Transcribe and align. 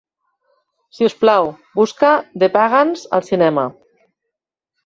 Sisplau, 0.99 1.51
busca 1.81 2.11
The 2.45 2.51
Pagans 2.57 3.07
al 3.19 3.27
cinema. 3.31 3.71